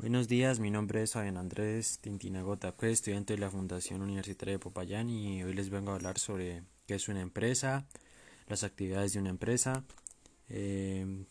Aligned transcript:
Buenos 0.00 0.28
días, 0.28 0.60
mi 0.60 0.70
nombre 0.70 1.02
es 1.02 1.12
Fabián 1.12 1.36
Andrés 1.36 1.98
Tintinagota, 1.98 2.74
estudiante 2.80 3.34
de 3.34 3.38
la 3.38 3.50
Fundación 3.50 4.00
Universitaria 4.00 4.54
de 4.54 4.58
Popayán 4.58 5.10
y 5.10 5.42
hoy 5.42 5.52
les 5.52 5.68
vengo 5.68 5.90
a 5.90 5.96
hablar 5.96 6.18
sobre 6.18 6.62
qué 6.86 6.94
es 6.94 7.08
una 7.08 7.20
empresa, 7.20 7.86
las 8.48 8.64
actividades 8.64 9.12
de 9.12 9.18
una 9.18 9.28
empresa, 9.28 9.84
eh, 10.48 11.26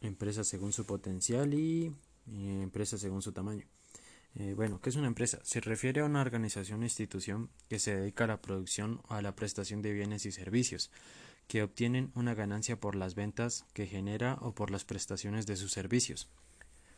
empresa 0.00 0.44
según 0.44 0.72
su 0.72 0.86
potencial 0.86 1.52
y 1.54 1.86
eh, 2.28 2.60
empresa 2.62 2.98
según 2.98 3.20
su 3.20 3.32
tamaño. 3.32 3.66
Eh, 4.36 4.54
bueno, 4.54 4.80
¿qué 4.80 4.90
es 4.90 4.96
una 4.96 5.08
empresa? 5.08 5.40
Se 5.42 5.60
refiere 5.60 6.02
a 6.02 6.04
una 6.04 6.20
organización 6.20 6.82
o 6.82 6.84
institución 6.84 7.50
que 7.68 7.80
se 7.80 7.96
dedica 7.96 8.24
a 8.24 8.28
la 8.28 8.40
producción 8.40 9.00
o 9.08 9.14
a 9.14 9.22
la 9.22 9.34
prestación 9.34 9.82
de 9.82 9.92
bienes 9.92 10.24
y 10.24 10.30
servicios 10.30 10.88
que 11.46 11.62
obtienen 11.62 12.10
una 12.14 12.34
ganancia 12.34 12.78
por 12.78 12.96
las 12.96 13.14
ventas 13.14 13.64
que 13.72 13.86
genera 13.86 14.38
o 14.40 14.54
por 14.54 14.70
las 14.70 14.84
prestaciones 14.84 15.46
de 15.46 15.56
sus 15.56 15.72
servicios. 15.72 16.28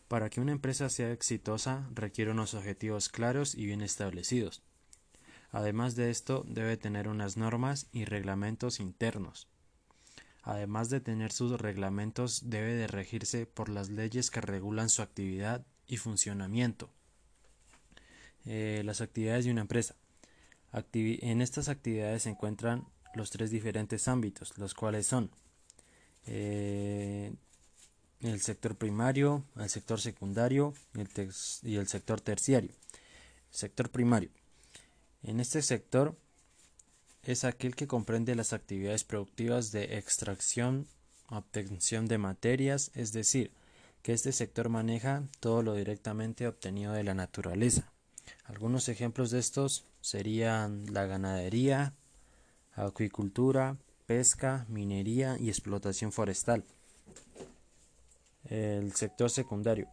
Para 0.09 0.31
que 0.31 0.41
una 0.41 0.53
empresa 0.53 0.89
sea 0.89 1.13
exitosa 1.13 1.89
requiere 1.95 2.31
unos 2.31 2.55
objetivos 2.55 3.09
claros 3.09 3.55
y 3.55 3.67
bien 3.67 3.83
establecidos. 3.83 4.63
Además 5.51 5.97
de 5.97 6.11
esto, 6.11 6.45
debe 6.47 6.77
tener 6.77 7.09
unas 7.09 7.37
normas 7.37 7.89
y 7.93 8.05
reglamentos 8.05 8.81
internos. 8.81 9.49
Además 10.43 10.89
de 10.89 11.01
tener 11.01 11.31
sus 11.31 11.61
reglamentos, 11.61 12.49
debe 12.49 12.75
de 12.75 12.87
regirse 12.87 13.47
por 13.47 13.69
las 13.69 13.91
leyes 13.91 14.31
que 14.31 14.41
regulan 14.41 14.89
su 14.89 15.03
actividad 15.03 15.67
y 15.87 15.99
funcionamiento. 15.99 16.91
Eh, 18.47 18.83
las 18.85 19.03
actividades 19.03 19.45
de 19.45 19.51
una 19.51 19.61
empresa. 19.63 19.95
en 20.73 21.43
estas 21.43 21.69
actividades 21.69 22.23
se 22.23 22.31
encuentran 22.31 22.87
los 23.19 23.31
tres 23.31 23.51
diferentes 23.51 24.09
ámbitos, 24.09 24.57
los 24.57 24.73
cuales 24.75 25.07
son 25.07 25.31
eh, 26.27 27.33
el 28.21 28.41
sector 28.41 28.77
primario, 28.77 29.45
el 29.57 29.69
sector 29.69 30.01
secundario 30.01 30.75
y 30.95 31.77
el, 31.77 31.89
sector 31.89 32.21
terciario. 32.21 32.71
sector 33.51 33.91
primario. 33.91 34.31
En 35.23 35.41
este 35.41 35.63
sector 35.63 36.17
es 37.23 37.45
aquel 37.45 37.77
que 37.77 37.87
comprende 37.87 38.35
las 38.35 38.53
actividades 38.53 39.05
productivas 39.05 39.73
de 39.73 39.99
extracción, 39.99 40.87
obtención 41.29 42.07
de 42.07 42.19
materias, 42.19 42.91
es 42.95 43.13
decir, 43.13 43.53
que 44.03 44.13
este 44.13 44.33
sector 44.33 44.69
maneja 44.69 45.25
todo 45.41 45.63
lo 45.63 45.75
directamente 45.75 46.47
obtenido 46.47 46.93
de 46.93 47.05
la 47.05 47.15
naturaleza. 47.15 47.93
Algunos 48.45 48.89
ejemplos 48.89 49.31
de 49.31 49.39
estos 49.39 49.85
serían 50.01 50.93
la 50.93 51.07
ganadería, 51.07 51.95
acuicultura, 52.87 53.77
pesca, 54.07 54.67
minería 54.69 55.37
y 55.39 55.49
explotación 55.49 56.13
forestal. 56.13 56.65
El 58.45 58.95
sector 58.95 59.31
secundario. 59.31 59.89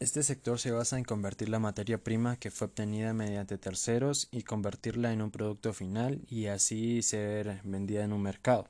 Este 0.00 0.22
sector 0.22 0.60
se 0.60 0.70
basa 0.70 0.96
en 0.96 1.04
convertir 1.04 1.48
la 1.48 1.58
materia 1.58 1.98
prima 1.98 2.36
que 2.36 2.52
fue 2.52 2.68
obtenida 2.68 3.12
mediante 3.12 3.58
terceros 3.58 4.28
y 4.30 4.42
convertirla 4.42 5.12
en 5.12 5.22
un 5.22 5.32
producto 5.32 5.72
final 5.72 6.22
y 6.28 6.46
así 6.46 7.02
ser 7.02 7.60
vendida 7.64 8.04
en 8.04 8.12
un 8.12 8.22
mercado. 8.22 8.68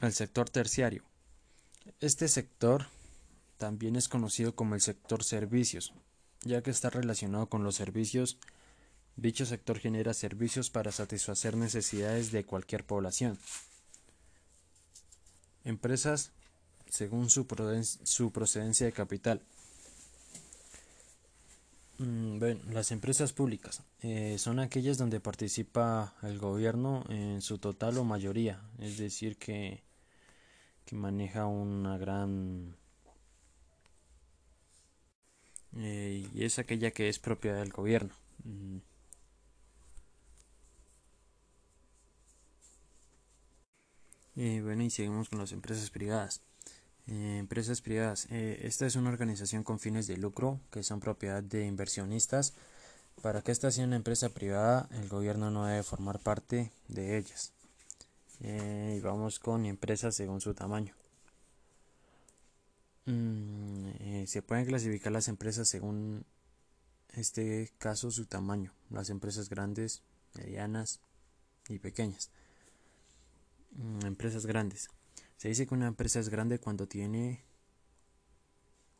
El 0.00 0.12
sector 0.12 0.48
terciario. 0.48 1.02
Este 2.00 2.28
sector 2.28 2.86
también 3.58 3.96
es 3.96 4.08
conocido 4.08 4.54
como 4.54 4.74
el 4.74 4.80
sector 4.80 5.22
servicios, 5.22 5.92
ya 6.46 6.62
que 6.62 6.70
está 6.70 6.90
relacionado 6.90 7.48
con 7.48 7.64
los 7.64 7.74
servicios. 7.74 8.38
Dicho 9.16 9.46
sector 9.46 9.78
genera 9.78 10.14
servicios 10.14 10.70
para 10.70 10.92
satisfacer 10.92 11.56
necesidades 11.56 12.32
de 12.32 12.44
cualquier 12.44 12.84
población. 12.84 13.38
Empresas 15.64 16.30
según 16.88 17.30
su, 17.30 17.46
procedencia 17.46 18.86
de 18.86 18.92
capital. 18.92 19.42
Mm, 21.98 22.38
las 22.72 22.90
empresas 22.90 23.32
públicas 23.32 23.82
eh, 24.02 24.36
son 24.38 24.58
aquellas 24.60 24.98
donde 24.98 25.18
participa 25.18 26.14
el 26.22 26.38
gobierno 26.38 27.04
en 27.08 27.40
su 27.40 27.58
total 27.58 27.96
o 27.98 28.04
mayoría, 28.04 28.60
es 28.78 28.98
decir, 28.98 29.38
que, 29.38 29.82
que 30.84 30.94
maneja 30.94 31.46
una 31.46 31.96
gran 31.96 32.76
eh, 35.76 36.05
y 36.36 36.44
es 36.44 36.58
aquella 36.58 36.90
que 36.90 37.08
es 37.08 37.18
propiedad 37.18 37.60
del 37.60 37.72
gobierno. 37.72 38.14
Mm. 38.44 38.76
Eh, 44.36 44.60
bueno, 44.62 44.82
y 44.82 44.90
seguimos 44.90 45.30
con 45.30 45.38
las 45.38 45.52
empresas 45.52 45.88
privadas. 45.88 46.42
Eh, 47.06 47.38
empresas 47.38 47.80
privadas. 47.80 48.26
esta 48.30 48.86
es 48.86 48.96
una 48.96 49.08
organización 49.08 49.62
con 49.62 49.80
fines 49.80 50.06
de 50.08 50.18
lucro 50.18 50.60
que 50.70 50.82
son 50.82 51.00
propiedad 51.00 51.42
de 51.42 51.64
inversionistas. 51.66 52.52
Para 53.22 53.40
que 53.40 53.50
esta 53.50 53.70
sea 53.70 53.86
una 53.86 53.96
empresa 53.96 54.28
privada, 54.28 54.90
el 54.92 55.08
gobierno 55.08 55.50
no 55.50 55.64
debe 55.64 55.82
formar 55.82 56.18
parte 56.18 56.70
de 56.88 57.16
ellas. 57.16 57.52
y 58.40 59.00
vamos 59.00 59.38
con 59.38 59.64
empresas 59.64 60.14
según 60.14 60.42
su 60.42 60.52
tamaño. 60.52 60.94
Mm, 63.06 63.86
eh, 64.00 64.24
se 64.26 64.42
pueden 64.42 64.66
clasificar 64.66 65.12
las 65.12 65.28
empresas 65.28 65.68
según 65.68 66.26
este 67.10 67.72
caso 67.78 68.10
su 68.10 68.26
tamaño, 68.26 68.72
las 68.90 69.10
empresas 69.10 69.48
grandes, 69.48 70.02
medianas 70.34 71.00
y 71.68 71.78
pequeñas. 71.78 72.30
Mm, 73.72 74.06
empresas 74.06 74.44
grandes. 74.46 74.88
Se 75.36 75.48
dice 75.48 75.66
que 75.66 75.74
una 75.74 75.86
empresa 75.86 76.18
es 76.18 76.28
grande 76.28 76.58
cuando 76.58 76.88
tiene 76.88 77.44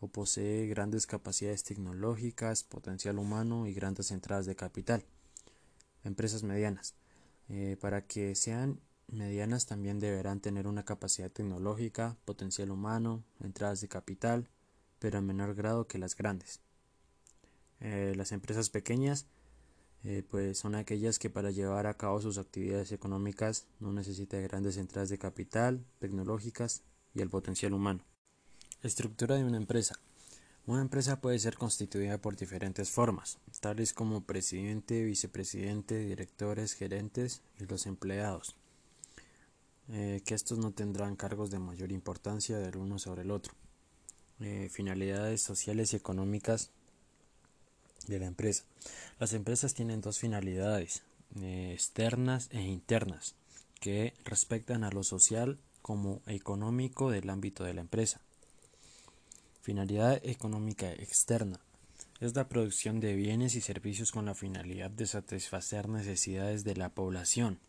o 0.00 0.08
posee 0.08 0.66
grandes 0.66 1.06
capacidades 1.06 1.64
tecnológicas, 1.64 2.62
potencial 2.62 3.18
humano 3.18 3.66
y 3.66 3.74
grandes 3.74 4.10
entradas 4.10 4.46
de 4.46 4.54
capital. 4.54 5.04
Empresas 6.04 6.42
medianas. 6.42 6.94
Eh, 7.48 7.76
para 7.80 8.06
que 8.06 8.34
sean 8.34 8.80
medianas 9.08 9.66
también 9.66 9.98
deberán 10.00 10.40
tener 10.40 10.66
una 10.66 10.84
capacidad 10.84 11.30
tecnológica, 11.30 12.16
potencial 12.24 12.70
humano, 12.70 13.24
entradas 13.40 13.80
de 13.80 13.88
capital, 13.88 14.48
pero 14.98 15.18
en 15.18 15.26
menor 15.26 15.54
grado 15.54 15.86
que 15.86 15.98
las 15.98 16.16
grandes. 16.16 16.60
Eh, 17.80 18.14
las 18.16 18.32
empresas 18.32 18.70
pequeñas 18.70 19.26
eh, 20.04 20.22
pues 20.30 20.58
son 20.58 20.74
aquellas 20.74 21.18
que 21.18 21.30
para 21.30 21.50
llevar 21.50 21.86
a 21.86 21.94
cabo 21.94 22.20
sus 22.20 22.38
actividades 22.38 22.92
económicas 22.92 23.66
no 23.80 23.92
necesitan 23.92 24.42
grandes 24.44 24.76
entradas 24.76 25.08
de 25.08 25.18
capital, 25.18 25.84
tecnológicas 25.98 26.82
y 27.14 27.20
el 27.20 27.28
potencial 27.28 27.74
humano. 27.74 28.04
Estructura 28.82 29.36
de 29.36 29.44
una 29.44 29.56
empresa. 29.56 29.98
Una 30.66 30.82
empresa 30.82 31.20
puede 31.20 31.38
ser 31.38 31.56
constituida 31.56 32.18
por 32.18 32.36
diferentes 32.36 32.90
formas, 32.90 33.38
tales 33.60 33.92
como 33.92 34.24
presidente, 34.24 35.04
vicepresidente, 35.04 35.98
directores, 35.98 36.74
gerentes 36.74 37.42
y 37.58 37.66
los 37.66 37.86
empleados. 37.86 38.56
Eh, 39.88 40.20
que 40.24 40.34
estos 40.34 40.58
no 40.58 40.72
tendrán 40.72 41.14
cargos 41.14 41.50
de 41.50 41.60
mayor 41.60 41.92
importancia 41.92 42.58
del 42.58 42.76
uno 42.76 42.98
sobre 42.98 43.22
el 43.22 43.30
otro. 43.30 43.54
Eh, 44.40 44.68
finalidades 44.70 45.42
sociales 45.42 45.92
y 45.92 45.96
económicas 45.96 46.70
de 48.08 48.18
la 48.18 48.26
empresa. 48.26 48.64
Las 49.18 49.32
empresas 49.32 49.74
tienen 49.74 50.00
dos 50.00 50.18
finalidades, 50.18 51.02
eh, 51.36 51.70
externas 51.72 52.48
e 52.50 52.62
internas, 52.62 53.36
que 53.80 54.14
respectan 54.24 54.84
a 54.84 54.90
lo 54.90 55.04
social 55.04 55.58
como 55.82 56.20
económico 56.26 57.10
del 57.10 57.30
ámbito 57.30 57.62
de 57.64 57.74
la 57.74 57.80
empresa. 57.80 58.20
Finalidad 59.62 60.20
económica 60.24 60.92
externa 60.92 61.60
es 62.20 62.34
la 62.34 62.48
producción 62.48 62.98
de 62.98 63.14
bienes 63.14 63.54
y 63.54 63.60
servicios 63.60 64.10
con 64.10 64.26
la 64.26 64.34
finalidad 64.34 64.90
de 64.90 65.06
satisfacer 65.06 65.88
necesidades 65.88 66.64
de 66.64 66.76
la 66.76 66.88
población 66.88 67.60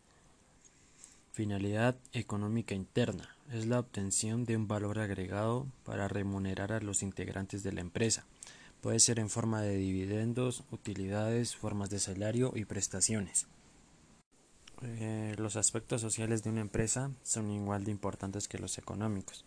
Finalidad 1.38 1.96
económica 2.14 2.74
interna 2.74 3.30
es 3.54 3.68
la 3.68 3.80
obtención 3.80 4.44
de 4.44 4.58
un 4.58 4.68
valor 4.68 4.98
agregado 4.98 5.68
para 5.84 6.08
remunerar 6.08 6.72
a 6.72 6.82
los 6.82 7.04
integrantes 7.04 7.62
de 7.62 7.72
la 7.74 7.82
empresa. 7.82 8.26
Puede 8.82 9.00
ser 9.00 9.20
en 9.20 9.30
forma 9.30 9.62
de 9.62 9.78
dividendos, 9.78 10.64
utilidades, 10.72 11.56
formas 11.56 11.92
de 11.92 12.00
salario 12.00 12.54
y 12.56 12.66
prestaciones. 12.66 13.46
Eh, 14.82 15.36
los 15.38 15.58
aspectos 15.58 16.02
sociales 16.02 16.44
de 16.44 16.50
una 16.50 16.62
empresa 16.62 17.12
son 17.22 17.52
igual 17.52 17.84
de 17.84 17.92
importantes 17.92 18.48
que 18.48 18.58
los 18.58 18.80
económicos, 18.80 19.46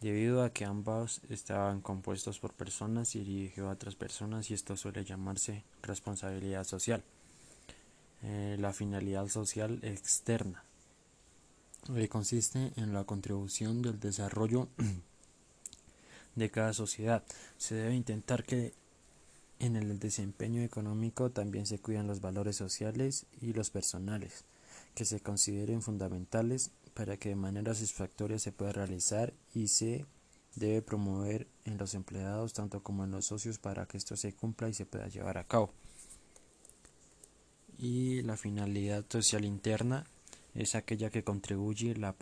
debido 0.00 0.42
a 0.42 0.50
que 0.50 0.64
ambos 0.64 1.20
estaban 1.30 1.80
compuestos 1.80 2.40
por 2.40 2.54
personas 2.54 3.14
y 3.14 3.20
dirigidos 3.20 3.68
a 3.68 3.74
otras 3.74 3.94
personas 3.94 4.50
y 4.50 4.54
esto 4.54 4.76
suele 4.76 5.04
llamarse 5.04 5.62
responsabilidad 5.80 6.64
social. 6.64 7.04
Eh, 8.24 8.56
la 8.58 8.72
finalidad 8.72 9.28
social 9.28 9.78
externa 9.84 10.64
consiste 12.08 12.72
en 12.76 12.92
la 12.92 13.04
contribución 13.04 13.82
del 13.82 13.98
desarrollo 13.98 14.68
de 16.34 16.50
cada 16.50 16.72
sociedad. 16.72 17.24
Se 17.58 17.74
debe 17.74 17.94
intentar 17.94 18.44
que 18.44 18.74
en 19.58 19.76
el 19.76 19.98
desempeño 19.98 20.62
económico 20.62 21.30
también 21.30 21.66
se 21.66 21.78
cuidan 21.78 22.06
los 22.06 22.20
valores 22.20 22.56
sociales 22.56 23.26
y 23.40 23.52
los 23.52 23.70
personales, 23.70 24.44
que 24.94 25.04
se 25.04 25.20
consideren 25.20 25.82
fundamentales 25.82 26.70
para 26.94 27.16
que 27.16 27.30
de 27.30 27.36
manera 27.36 27.74
satisfactoria 27.74 28.38
se 28.38 28.52
pueda 28.52 28.72
realizar 28.72 29.32
y 29.54 29.68
se 29.68 30.06
debe 30.56 30.82
promover 30.82 31.46
en 31.64 31.78
los 31.78 31.94
empleados 31.94 32.52
tanto 32.52 32.82
como 32.82 33.04
en 33.04 33.10
los 33.10 33.26
socios 33.26 33.58
para 33.58 33.86
que 33.86 33.98
esto 33.98 34.16
se 34.16 34.32
cumpla 34.32 34.68
y 34.68 34.74
se 34.74 34.86
pueda 34.86 35.08
llevar 35.08 35.38
a 35.38 35.46
cabo. 35.46 35.70
Y 37.78 38.22
la 38.22 38.36
finalidad 38.36 39.04
social 39.08 39.44
interna 39.44 40.06
es 40.54 40.74
aquella 40.74 41.10
que 41.10 41.24
contribuye 41.24 41.94
la, 41.96 42.16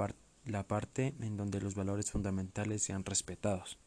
la 0.45 0.67
parte 0.67 1.15
en 1.21 1.37
donde 1.37 1.61
los 1.61 1.75
valores 1.75 2.11
fundamentales 2.11 2.83
sean 2.83 3.05
respetados. 3.05 3.79